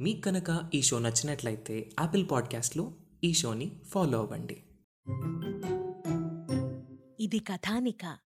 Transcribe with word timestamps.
మీకు 0.00 0.20
కనుక 0.20 0.70
ఈ 0.74 0.82
షో 0.82 0.98
నచ్చినట్లయితే 0.98 1.90
యాపిల్ 2.00 2.26
పాడ్కాస్ట్లో 2.30 2.92
ఈ 3.24 3.32
షోని 3.32 3.80
ఫాలో 3.88 4.18
అవ్వండి. 4.18 4.62
ఇది 7.20 7.38
కథానిక. 7.38 8.18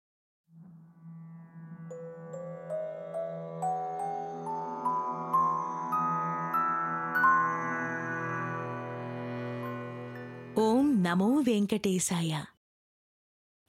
ఓం 10.60 11.02
నమో 11.02 11.34
వెంకటేశాయ. 11.34 12.44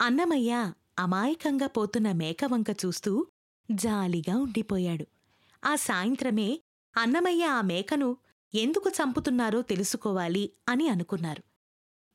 అన్నమయ్య 0.02 0.74
అమాయకంగా 1.00 1.68
పోతున్న 1.68 2.12
మేకవంక 2.12 2.66
చూస్తూ 2.86 3.28
జాలిగా 3.72 4.38
ఉండిపోయాడు. 4.38 5.06
ఆ 5.66 5.76
సాయంత్రమే 5.76 6.62
అన్నమయ్య 6.98 7.46
ఆ 7.46 7.62
మేకను 7.62 8.18
ఎందుకు 8.56 8.90
చంపుతున్నారో 8.90 9.62
తెలుసుకోవాలి 9.62 10.52
అని 10.70 10.88
అనుకున్నారు. 10.88 11.42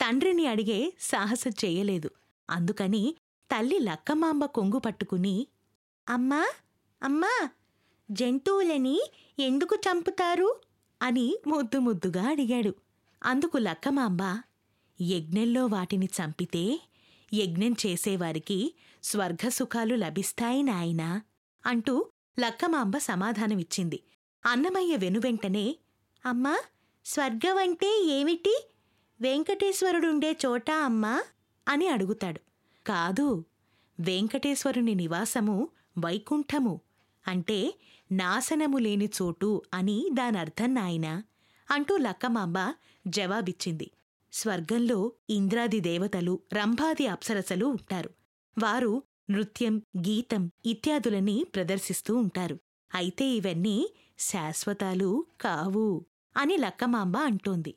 తండ్రిని 0.00 0.46
అడిగే 0.46 0.92
సాహసం 1.00 1.50
చేయలేదు. 1.50 2.10
అందుకని 2.50 3.14
తల్లి 3.56 3.78
లక్కమాంబ 3.78 4.44
కొంగు 4.44 4.78
పట్టుకుని 4.78 5.46
అమ్మా 6.08 6.46
అమ్మా 7.02 7.48
జంతువులని 8.10 9.00
ఎందుకు 9.38 9.76
చంపుతారు? 9.76 10.60
అని 11.02 11.38
ముద్దు 11.46 11.78
ముద్దుగా 11.78 12.28
అడిగాడు. 12.28 12.74
అందుకు 13.22 13.58
లక్కమాంబ 13.58 14.42
యజ్ఞంలో 15.00 15.66
వాటిని 15.66 16.06
చంపితే 16.06 16.80
యజ్ఞం 17.34 17.72
చేసేవారికి 17.72 18.74
స్వర్గసుఖాలు 19.02 19.94
లభిస్తాయి 19.94 20.62
నాయనా 20.62 21.22
అంటూ 21.66 22.06
లక్కమాంబ 22.40 22.98
సమాధానమిచ్చింది. 22.98 24.02
అన్నమయ్య 24.46 24.96
వెనువెంటనే 24.96 25.76
అమ్మా 26.26 26.58
స్వర్గం 27.04 27.58
అంటే 27.58 28.02
ఏమిటి? 28.04 28.68
వెంకటేశ్వరుడుండే 29.20 30.36
చోట 30.46 30.70
అమ్మా 30.70 31.22
అని 31.68 31.88
అడుగుతాడు. 31.88 32.40
కాదు 32.86 33.44
వెంకటేశ్వరుని 34.00 34.94
నివాసము 34.94 35.68
వైకుంఠము 35.98 36.80
అంటే 37.28 37.74
నాశనము 38.12 38.78
లేని 38.78 39.08
చోటు 39.22 39.62
అని 39.74 40.08
దానర్థం 40.12 40.74
నాయనా 40.74 41.22
అంటూ 41.70 41.96
లక్కమాంబ 41.96 42.74
జవాబిచ్చింది. 43.06 43.90
స్వర్గంలో 44.32 45.12
ఇంద్రాది 45.30 45.80
దేవతలు 45.80 46.40
రంభాది 46.54 47.06
అప్సరసలు 47.06 47.66
ఉంటారు. 47.66 48.10
వారు 48.58 49.02
నృత్యం 49.30 49.82
గీతం 49.98 50.50
ఇత్యాదులని 50.66 51.44
ప్రదర్శిస్తూ 51.54 52.16
ఉంటారు. 52.16 52.58
అయితే 52.94 53.24
ఇవన్నీ 53.24 53.90
శాశ్వతాలు 54.18 55.26
కావు 55.40 56.04
అని 56.36 56.56
లక్కమాంబ 56.56 57.16
అంటోంది. 57.16 57.74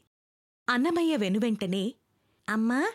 అన్నమయ్య 0.69 1.15
వెనువెంటనే 1.15 1.93
అమ్మా 2.49 2.91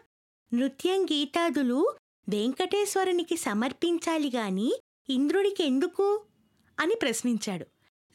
నృత్యం 0.55 1.05
గీతాదులు 1.05 1.95
వెంకటేశ్వరునికి 2.29 3.37
సమర్పించాలి 3.37 4.31
గాని 4.37 4.81
ఇంద్రుడికెందుకు? 5.09 6.25
అని 6.81 6.95
ప్రశ్నించాడు. 6.95 7.67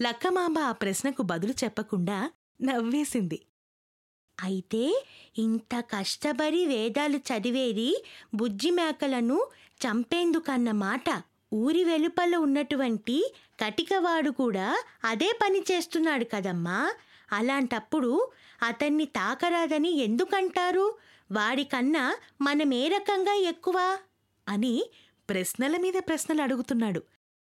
లక్కమాంబ 0.01 0.59
ఆ 0.59 0.71
ప్రశ్నకు 0.71 1.21
బదులు 1.21 1.53
చెప్పకుండా 1.63 2.31
నవ్వేసింది. 2.61 3.45
అయితే 4.41 5.03
ఇంత 5.37 5.79
కష్టపడి 5.79 6.65
వేదాలు 6.65 7.17
చదివేది 7.17 8.03
బుజ్జి 8.33 8.69
మేకలను 8.69 9.47
చంపేందుకన్నమాట 9.77 11.23
ఊరి 11.53 11.83
వెలుపల 11.83 12.35
ఉన్నటువంటి 12.35 13.33
కటికవాడు 13.59 14.29
కూడా 14.29 14.83
అదే 15.03 15.39
పని 15.43 15.59
చేస్తున్నాడు 15.59 16.23
కదమ్మా. 16.23 16.93
అలాంటప్పుడు 17.31 18.31
అతన్ని 18.63 19.05
తాకరాదని 19.05 19.91
ఎందుకంటారు? 19.91 20.97
వాడికన్నా 21.31 22.15
మనమే 22.41 22.87
రకంగా 22.87 23.33
ఎక్కువ? 23.33 23.97
అని 24.47 24.83
ప్రశ్నల 25.29 25.77
మీద 25.77 25.93
ప్రశ్నలు 25.99 26.41
అడుగుతున్నాడు. 26.41 27.03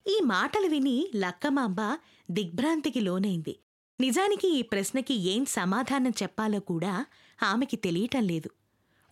ఈ 0.08 0.20
మాటలు 0.24 0.68
విని 0.68 1.12
లక్కమాంబ 1.16 1.98
దిగ్భ్రాంతికి 2.32 3.02
లోనైంది. 3.02 3.60
నిజానికి 4.00 4.48
ఈ 4.48 4.62
ప్రశ్నకి 4.62 5.14
ఏం 5.14 5.46
సమాధానం 5.46 6.10
చెప్పాలో 6.24 6.60
కూడా 6.60 7.06
ఆమెకి 7.44 7.76
తెలియటం 7.76 8.24
లేదు. 8.24 8.50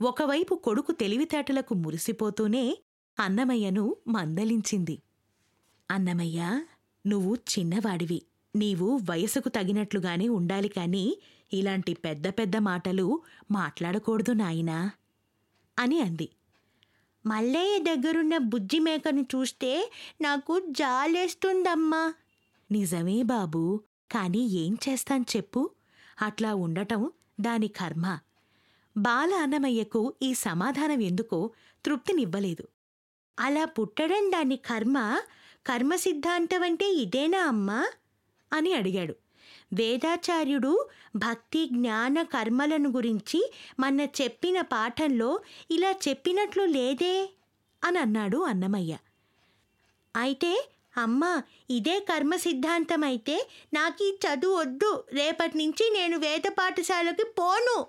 ఒకవైపు 0.04 0.56
కొడుకు 0.56 0.92
తెలివితేటలకు 0.92 1.74
మురిసిపోతూనే 1.74 2.78
అన్నమయ్యను 3.20 3.96
మందలించింది. 4.08 5.02
అన్నమయ్య 5.92 6.62
నువ్వు 7.08 7.36
చిన్నవాడివి. 7.36 8.22
నీవు 8.56 9.00
వయసుకు 9.10 9.50
తగినట్లుగానే 9.50 10.30
ఉండాలి 10.30 10.68
కాని 10.68 11.18
ఇలాంటి 11.54 11.94
పెద్ద 11.94 12.28
పెద్ద 12.28 12.58
మాటలు 12.58 13.22
మాట్లాడకూడదు 13.52 14.32
నాయనా 14.32 14.92
అని 15.80 16.00
అంది. 16.00 16.30
మల్లయ్య 17.26 17.80
దగ్గరున్న 17.80 18.38
బుజ్జి 18.38 18.80
మేకను 18.80 19.22
చూస్తే 19.22 19.92
నాకు 20.22 20.60
జాలేస్తుందమ్మా. 20.70 22.14
నిజమే 22.72 23.24
బాబూ 23.24 23.80
కాని 24.12 24.52
ఏం 24.52 24.78
చేస్తాం 24.90 25.26
చెప్పు. 25.36 25.70
అట్లా 26.22 26.56
ఉండటం 26.56 27.12
దాని 27.42 27.68
కర్మ. 27.68 28.20
బాల 28.98 29.34
అన్నమయ్యకు 29.34 30.14
ఈ 30.22 30.34
సమాధానం 30.34 31.02
ఎందుకో 31.02 31.52
తృప్తినివ్వలేదు. 31.86 32.68
అలా 33.40 33.66
పుట్టడం 33.66 34.32
దాని 34.36 34.56
కర్మ 34.56 35.20
కర్మ 35.68 35.96
సిద్ధాంతం 35.96 36.64
అంటే 36.64 36.90
ఇదేనా 36.90 37.48
అమ్మా? 37.48 37.88
అని 38.54 38.74
అడిగాడు. 38.74 39.16
వేదాచార్యుడు 39.74 40.90
భక్తి 41.16 41.66
జ్ఞాన 41.66 42.22
కర్మలను 42.22 42.90
గురించి 42.92 43.54
మన 43.80 44.02
చెప్పిన 44.02 44.62
పాఠంలో 44.62 45.40
ఇలా 45.72 45.92
చెప్పినట్లు 45.92 46.64
లేదే? 46.64 47.30
అని 47.84 48.00
అన్నాడు 48.00 48.38
అన్నమయ్య. 48.38 48.98
అయితే 50.16 50.70
అమ్మా 50.98 51.44
ఇదే 51.70 52.00
కర్మ 52.00 52.36
సిద్ధాంతం 52.36 53.04
అయితే 53.04 53.50
నాకు 53.74 54.04
ఈ 54.04 54.12
చదువు 54.12 54.56
వద్దు. 54.56 55.04
రేపటి 55.14 55.58
నుంచి 55.58 55.90
నేను 55.94 56.18
వేద 56.18 56.50
పాఠశాలకి 56.50 57.24
పోను. 57.24 57.88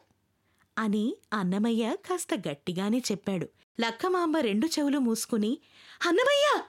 అని 0.78 1.17
అన్నమయ్య 1.33 1.97
కాస్త 2.11 2.34
గట్టిగానే 2.49 2.99
చెప్పాడు. 2.99 3.49
లక్కమాంబ 3.81 4.38
రెండు 4.38 4.67
చెవులు 4.67 4.99
మూసుకుని 4.99 5.59
అన్నమయ్య 6.06 6.61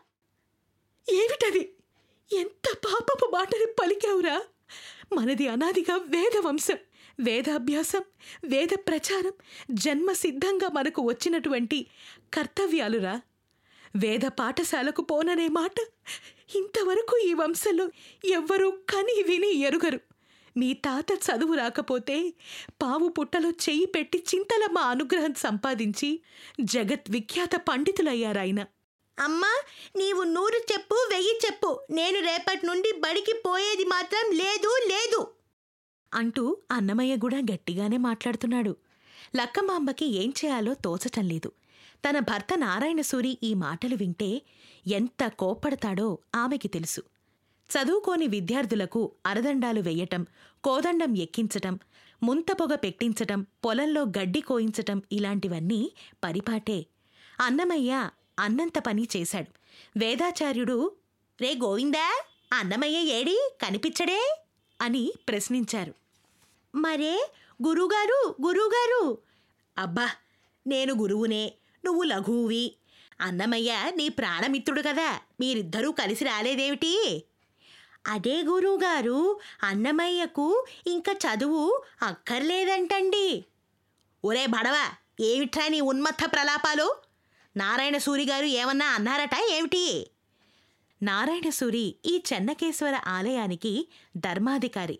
ఏమిటది? 1.11 1.73
ఎంత 2.33 2.77
పాపపు 2.85 3.31
మాటలు 3.33 3.73
పలికావురా? 3.81 4.41
మనది 5.13 5.47
అనాదిగా 5.47 5.95
వేదవంశం 5.95 6.77
వేదాభ్యాసం 7.19 8.01
వేద 8.45 8.67
ప్రచారం 8.87 9.31
జన్మ 9.71 10.11
సిద్ధంగా 10.11 10.69
మనకు 10.73 11.01
వచ్చినటువంటి 11.01 11.85
కర్తవ్యాలురా. 12.33 13.21
వేద 13.95 14.21
పాఠశాలకు 14.27 15.01
పోననే 15.01 15.47
మాట 15.47 15.71
ఇంతవరకు 16.55 17.17
ఈ 17.27 17.33
వంశంలో 17.33 17.89
ఎవ్వరూ 18.25 18.71
కని 18.71 19.23
విని 19.27 19.53
ఎరుగరు. 19.53 19.99
మీ 20.57 20.73
తాత 20.73 21.07
చదువు 21.11 21.53
రాకపోతే 21.53 22.33
పావు 22.81 23.09
పుట్టలో 23.09 23.49
చెయ్యి 23.49 23.85
పెట్టి 23.85 24.23
చింతలమ్మ 24.35 24.77
అనుగ్రహం 24.77 25.33
సంపాదించి 25.33 26.19
జగత్ 26.59 27.11
విఖ్యాత 27.11 27.55
పండితులయ్యారాయన. 27.69 28.65
అమ్మా 29.19 29.53
నీవు 29.95 30.23
నూరు 30.23 30.59
చెప్పు 30.73 31.09
వెయ్యి 31.13 31.39
చెప్పు. 31.45 31.85
నేను 31.91 32.19
రేపటి 32.19 32.65
నుండి 32.65 32.91
బడికి 32.99 33.33
పోయేది 33.45 33.85
మాత్రం 33.85 34.31
లేదు 34.31 34.71
లేదు. 34.89 35.27
అంటూ 36.13 36.57
అన్నమయ్య 36.71 37.17
కూడా 37.17 37.37
గట్టిగానే 37.37 37.97
మాట్లాడుతున్నాడు. 37.97 38.75
లక్కమాంబకి 39.35 40.05
ఏం 40.05 40.33
చేయాలో 40.45 40.73
తోచటం 40.73 41.27
లేదు. 41.27 41.51
తన 42.09 42.19
భర్త 42.19 42.47
నారాయణసూరి 42.57 43.37
ఈ 43.43 43.53
మాటలు 43.53 43.95
వింటే 43.95 44.41
ఎంత 44.87 45.27
కోప్పడతాడో 45.27 46.17
ఆమెకి 46.35 46.67
తెలుసు. 46.67 47.01
చదువుకోని 47.69 48.27
విద్యార్థులకు 48.27 49.11
అరదండాలు 49.25 49.81
వెయ్యటం 49.81 50.25
కోదండం 50.63 51.17
ఎక్కించటం 51.17 51.79
ముంతపొగ 52.23 52.75
పెట్టించటం 52.75 53.45
పొలంలో 53.65 54.01
గడ్డి 54.01 54.41
కోయించటం 54.41 55.03
ఇలాంటివన్నీ 55.11 55.91
పరిపాటే 56.23 56.85
అన్నమయ్య 57.39 58.09
అన్నంత 58.39 58.79
పని 58.79 59.07
చేశాడు. 59.17 59.51
వేదాచార్యుడు 59.99 60.91
రే 61.41 61.55
గోవిందా 61.55 62.23
అన్నమయ్య 62.53 62.99
ఏడి? 62.99 63.49
కనిపించడే? 63.61 64.37
అని 64.81 65.13
ప్రశ్నించారు. 65.29 65.93
మరే 66.75 67.29
గురుగారు 67.67 68.35
గురుగారు! 68.41 69.17
అబ్బా 69.77 70.09
నేను 70.67 70.93
గురువునే 70.93 71.53
నువ్వు 71.85 72.03
లఘువువి. 72.03 72.75
అన్నమయ్య 73.21 73.91
నీ 73.95 74.09
ప్రాణమిత్రుడు 74.09 74.81
కదా 74.81 75.19
మీరిద్దరూ 75.39 75.91
కలిసి 75.91 76.25
రాలేదేమిటి? 76.25 76.93
అదే 78.07 78.43
గురువుగారు 78.43 79.39
అన్నమయ్యకు 79.63 80.65
ఇంకా 80.87 81.13
చదువు 81.13 81.81
అక్కర్లేదంటండి. 82.01 83.45
ఒరే 84.25 84.45
బడవ 84.45 84.77
ఏమిట్రా 85.19 85.67
నీ 85.67 85.81
ఉన్మత్త 85.81 86.25
ప్రలాపాలు? 86.31 87.08
నారాయణ 87.57 87.97
సూరి 87.97 88.25
గారు 88.25 88.45
ఏమన్నా 88.45 88.93
అన్నారట 88.93 89.29
ఏమిటి? 89.49 90.11
నారాయణసూరి 91.03 91.95
ఈ 92.05 92.23
చెన్నకేశ్వర 92.33 93.01
ఆలయానికి 93.07 93.87
ధర్మాధికారి. 94.17 94.99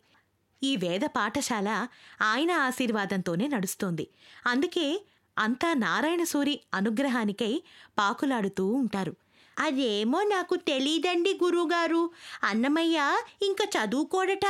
ఈ 0.63 0.75
వేద 0.75 1.01
పాఠశాల 1.01 1.87
ఆయన 2.21 2.51
ఆశీర్వాదంతోనే 2.51 3.47
నడుస్తోంది. 3.47 4.07
అందుకే 4.45 5.05
అంతా 5.37 5.73
నారాయణ 5.73 6.23
సూరి 6.23 6.61
అనుగ్రహానికై 6.73 7.63
పాకులాడుతూ 7.99 8.67
ఉంటారు. 8.67 9.15
అదేమో 9.59 10.23
నాకు 10.23 10.55
తెలీదండి 10.55 11.39
గురుగారు. 11.43 12.11
అన్నమయ్య 12.43 13.21
ఇంకా 13.41 13.65
చదువుకోడట. 13.65 14.45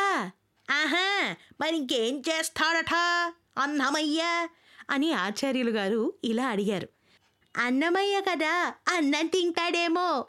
ఆహా 0.72 1.36
మరింకేం 1.62 2.20
చేస్తాడట 2.20 2.94
అన్నమయ్య? 3.60 4.48
అని 4.90 5.12
ఆచార్యులు 5.12 5.72
గారు 5.72 6.14
ఇలా 6.24 6.48
అడిగారు. 6.48 6.90
అన్నమయ్య 7.58 8.22
కదా 8.22 8.74
అన్నం 8.88 9.26
తింటాడేమో. 9.26 10.26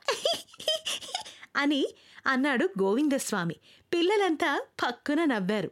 అని 1.57 1.87
అన్నాడు 2.27 2.65
గోవిందస్వామి. 2.83 3.57
పిల్లలంతా 3.93 4.63
పక్కున 4.85 5.25
నవ్వారు. 5.25 5.71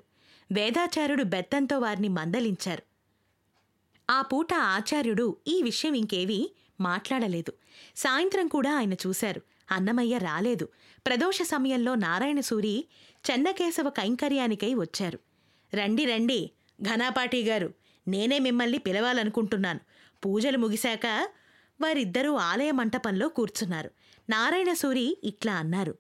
వేదాచార్యుడు 0.53 1.23
బెత్తంతో 1.23 1.79
వారిని 1.79 2.09
మందలించారు. 2.09 2.83
ఆ 4.11 4.23
పూట 4.23 4.55
ఆచార్యుడు 4.55 5.37
ఈ 5.49 5.63
విషయం 5.63 5.95
ఇంకేవీ 5.95 6.51
మాట్లాడలేదు. 6.81 7.53
సాయంత్రం 7.97 8.49
కూడా 8.49 8.77
ఆయన 8.77 8.93
చూశారు. 8.93 9.43
అన్నమయ్య 9.71 10.19
రాలేదు. 10.19 10.69
ప్రదోష 11.07 11.43
సమయంలో 11.43 11.95
నారాయణసూరి 11.95 12.85
చెన్నకేశవ 13.31 13.91
కైంకర్యానికై 13.91 14.75
వచ్చారు. 14.75 15.19
రండి 15.75 16.05
రండి 16.05 16.51
ఘనాపాటి 16.83 17.45
గారు. 17.45 17.75
నేనే 18.09 18.39
మిమ్మల్ని 18.39 18.79
పిలవాలనుకుంటున్నాను. 18.79 19.81
పూజలు 20.25 20.59
ముగిశాక 20.59 21.29
వారిద్దరూ 21.81 22.35
ఆలయ 22.35 22.71
మంటపంలో 22.71 23.29
కూర్చున్నారు. 23.29 23.91
నారాయణసూరి 24.31 25.17
ఇట్లా 25.25 25.55
అన్నారు. 25.55 25.99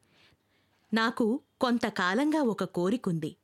నాకు 0.94 1.40
కొంతకాలంగా 1.60 2.42
ఒక 2.42 2.64
కోరికుంది. 2.64 3.36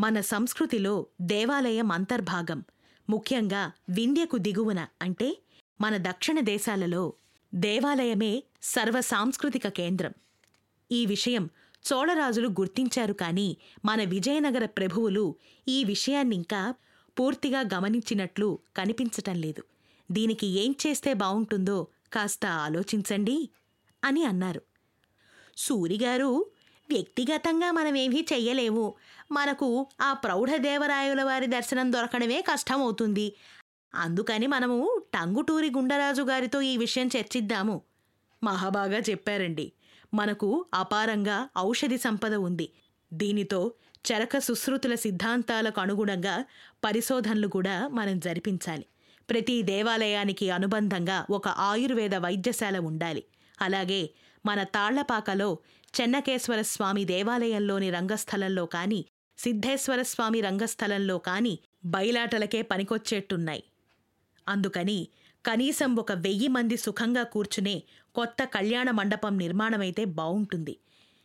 మన 0.00 0.20
సంస్కృతిలో 0.20 1.06
దేవాలయం 1.20 1.92
అంతర్భాగం. 1.92 2.64
ముఖ్యంగా 3.10 3.72
వింధ్యకు 3.90 4.36
దిగువన 4.36 4.86
అంటే 5.02 5.38
మన 5.80 5.96
దక్షిణ 5.96 6.40
దేశాలలో 6.40 7.12
దేవాలయమే 7.54 8.42
సర్వ 8.62 9.00
సాంస్కృతిక 9.00 9.68
కేంద్రం. 9.68 10.12
ఈ 10.92 11.06
విషయం 11.06 11.50
చోళరాజులు 11.92 12.48
గుర్తించారు 12.48 13.12
కానీ 13.12 13.56
మన 13.84 14.02
విజయనగర 14.04 14.66
ప్రభువులు 14.66 15.34
ఈ 15.68 15.84
విషయాన్నింకా 15.84 16.74
పూర్తిగా 17.20 17.60
గమనించినట్లు 17.60 18.58
కనిపించటం 18.76 19.34
లేదు. 19.34 19.71
దీనికి 20.12 20.46
ఏం 20.46 20.74
చేస్తే 20.86 21.12
బావుంటుందో 21.12 21.86
కాస్త 22.12 22.46
ఆలోచించండి 22.46 23.50
అని 24.04 24.24
అన్నారు. 24.24 24.62
సూరిగారు 25.56 26.46
వ్యక్తిగతంగా 26.90 27.70
మనమేమీ 27.70 28.26
చెయ్యలేము. 28.32 28.94
మనకు 29.32 29.86
ఆ 30.00 30.12
ప్రౌఢదేవరాయుల 30.12 31.22
వారి 31.22 31.46
దర్శనం 31.46 31.92
దొరకడమే 31.92 32.40
కష్టమవుతుంది. 32.40 33.36
అందుకని 33.94 34.46
మనము 34.46 35.02
టంగుటూరి 35.14 35.70
గుండరాజు 35.70 36.22
గారితో 36.22 36.60
ఈ 36.60 36.76
విషయం 36.76 37.10
చర్చిద్దాము. 37.18 37.82
మహాబాగా 38.44 38.98
చెప్పారండి. 38.98 39.72
మనకు 40.14 40.66
అపారంగా 40.74 41.48
ఔషధి 41.58 41.98
సంపద 41.98 42.34
ఉంది. 42.34 42.72
దీనితో 43.12 43.72
చరక 44.12 44.38
సుశ్రుతుల 44.38 44.94
సిద్ధాంతాలకు 44.94 45.80
అనుగుణంగా 45.80 46.44
పరిశోధనలు 46.84 47.48
కూడా 47.48 47.88
మనం 47.88 48.18
జరిపించాలి. 48.18 48.86
ప్రతి 49.32 49.62
దేవాలయానికి 49.62 50.50
అనుబంధంగా 50.50 51.26
ఒక 51.30 51.48
ఆయుర్వేద 51.48 52.14
వైద్యశాల 52.14 52.78
ఉండాలి. 52.78 53.24
అలాగే 53.60 54.10
మన 54.46 54.62
తాళ్ళపాకలో 54.62 55.58
చెన్నకేశ్వర 56.00 56.62
స్వామి 56.62 57.04
దేవాలయంలోని 57.04 57.90
రంగస్థలంలో 57.90 58.66
కాని 58.66 59.04
సిద్ధేశ్వర 59.38 60.02
స్వామి 60.02 60.40
రంగస్థలంలో 60.40 61.18
కాని 61.18 61.58
బయలాటలకే 61.84 62.62
పనికొచ్చేట్టున్నాయి. 62.62 63.62
అందుకని 64.48 65.08
కనీసం 65.46 65.96
ఒక 65.96 66.12
వెయ్యి 66.12 66.48
మంది 66.48 66.76
సుఖంగా 66.76 67.22
కూర్చునే 67.22 67.82
కొత్త 68.14 68.44
కళ్యాణ 68.44 68.90
మండపం 68.90 69.38
నిర్మాణమైతే 69.38 70.04
బావుంటుంది. 70.04 70.76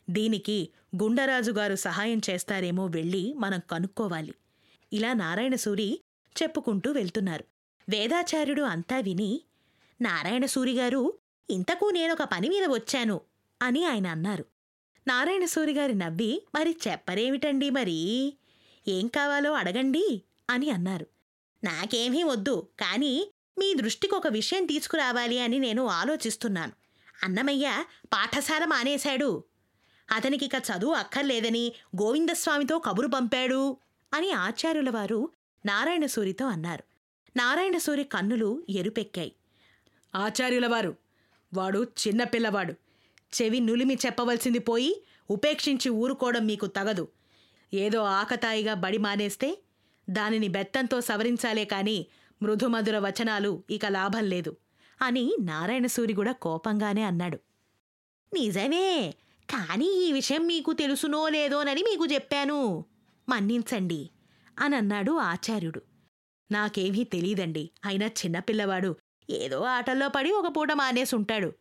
దీనికి 0.10 0.70
గుండరాజు 1.04 1.52
గారు 1.52 1.76
సహాయం 1.76 2.22
చేస్తారేమో 2.30 2.86
వెళ్ళి 2.86 3.34
మనం 3.34 3.60
కనుక్కోవాలి. 3.72 4.34
ఇలా 4.94 5.14
నారాయణసూరి 5.14 6.00
చెప్పుకుంటూ 6.44 6.92
వెళ్తున్నారు. 6.92 7.46
వేదాచార్యుడు 7.90 8.62
అంతా 8.62 8.98
విని 9.00 9.42
నారాయణ 10.02 10.46
సూరిగారు 10.46 11.14
ఇంతకు 11.50 11.86
నేనొక 11.86 12.24
పని 12.24 12.50
మీద 12.50 12.64
వచ్చాను 12.70 13.22
అని 13.62 13.86
ఆయన 13.86 14.08
అన్నారు. 14.08 14.46
నారాయణ 15.08 15.46
సూరిగారి 15.46 15.94
నవ్వి 15.94 16.42
మరి 16.56 16.78
చెప్పరేమిటండి 16.88 17.70
మరి? 17.70 18.34
ఏం 18.88 19.08
కావాలో 19.08 19.54
అడగండి 19.54 20.22
అని 20.50 20.70
అన్నారు. 20.70 21.08
నాకేమీ 21.64 22.24
వద్దు 22.24 22.68
కానీ 22.80 23.32
మీ 23.60 23.74
దృష్టికి 23.74 24.16
ఒక 24.16 24.28
విషయం 24.28 24.66
తీసుకురావాలి 24.66 25.40
అని 25.40 25.60
నేను 25.60 25.86
ఆలోచిస్తున్నాను. 25.86 26.72
అన్నమయ్య 27.24 27.84
పాఠశాల 28.14 28.66
మానేశాడు. 28.66 29.44
అతనికి 30.12 30.46
ఇక 30.46 30.56
చదువు 30.56 30.94
అక్కర్లేదని 30.94 31.74
గోవిందస్వామితో 32.02 32.80
కబురు 32.80 33.08
పంపాడు 33.08 33.78
అని 34.14 34.32
ఆచార్యుల 34.32 34.90
వారు 34.90 35.30
నారాయణసూరితో 35.66 36.46
అన్నారు. 36.48 36.84
నారాయణసూరి 37.36 38.04
కన్నులు 38.04 38.64
ఎరుపెక్కాయి. 38.70 39.32
ఆచార్యులవారు 40.16 40.96
వాడు 41.54 41.84
చిన్నపిల్లవాడు 41.84 42.74
చెవి 43.42 43.60
నులిమి 43.60 43.98
చెప్పవలసింది 44.06 44.60
పోయి 44.60 45.04
ఉపేక్షించి 45.30 45.90
ఊరుకోవడం 45.90 46.46
మీకు 46.46 46.66
తగదు. 46.66 47.08
ఏదో 47.74 48.04
ఆకతాయిగా 48.04 48.74
బడి 48.74 48.98
మానేస్తే 48.98 49.58
దానిని 50.10 50.48
బెత్తంతో 50.48 51.02
సవరించాలే 51.02 51.66
కాని 51.66 52.06
మృదుమధుర 52.42 52.98
వచనాలు 52.98 53.64
ఇక 53.70 53.86
లాభం 53.86 54.24
లేదు 54.24 54.58
అని 55.02 55.36
నారాయణసూరి 55.40 56.14
కూడా 56.14 56.32
కోపంగానే 56.32 57.02
అన్నాడు. 57.02 57.40
నిజమే 58.34 59.14
కానీ 59.50 59.86
ఈ 59.86 60.12
విషయం 60.12 60.48
మీకు 60.48 60.74
తెలుసునో 60.74 61.30
లేదోనని 61.30 61.84
మీకు 61.84 62.06
చెప్పాను. 62.06 62.86
మన్నించండి 63.30 64.10
అని 64.60 64.76
అన్నాడు 64.76 65.12
ఆచార్యుడు. 65.12 65.82
నాకేమీ 66.52 67.04
తెలీదండి. 67.04 67.70
అయినా 67.86 68.06
చిన్నపిల్లవాడు 68.06 68.96
ఏదో 69.30 69.62
ఆటల్లో 69.62 70.10
పడి 70.10 70.32
ఒక 70.32 70.58
పూట 70.58 70.72
మానేసుంటాడు. 70.72 71.54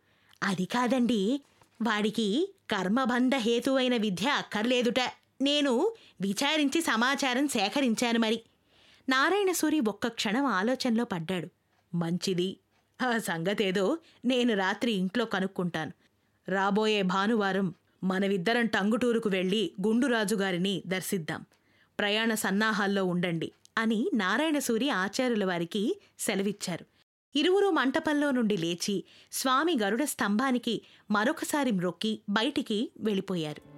అది 0.43 0.65
కాదండి 0.65 1.41
వాడికి 1.81 2.55
కర్మబంధ 2.69 3.35
హేతువైన 3.35 3.97
విద్య 3.97 4.29
అక్కర్లేదుట. 4.29 4.99
నేను 5.41 5.93
విచారించి 6.21 6.81
సమాచారం 6.81 7.47
సేకరించాను 7.47 8.19
మరి. 8.19 8.41
నారాయణసూరి 9.09 9.79
ఒక్క 9.79 10.07
క్షణం 10.07 10.45
ఆలోచనలో 10.45 11.05
పడ్డాడు. 11.05 11.47
మంచిది. 11.93 12.57
ఆ 13.01 13.17
సంగతేదో 13.17 13.97
నేను 14.25 14.53
రాత్రి 14.55 14.91
ఇంట్లో 14.91 15.25
కనుక్కుంటాను. 15.25 15.91
రాబోయే 16.49 17.01
భానువారం 17.01 17.75
మనవిద్దరం 18.03 18.65
టంగుటూరుకు 18.65 19.29
వెళ్ళి 19.29 19.71
గుండురాజుగారిని 19.87 20.83
దర్శిద్దాం. 20.87 21.45
ప్రయాణ 21.99 22.33
సన్నాహాల్లో 22.33 23.05
ఉండండి. 23.05 23.51
అని 23.77 24.09
నారాయణసూరి 24.13 24.89
ఆచార్యుల 24.89 25.45
వారికి 25.45 26.01
సెలవిచ్చారు. 26.19 26.85
ఇరువురు 27.35 27.69
మంటపంలో 27.69 28.31
నుండి 28.31 28.57
లేచి 28.57 29.03
స్వామి 29.31 29.77
గరుడ 29.81 30.03
స్తంభానికి 30.03 30.81
మరొకసారి 31.11 31.71
మ్రొక్కి 31.71 32.21
బయటికి 32.29 32.91
వెళ్ళిపోయారు. 32.99 33.76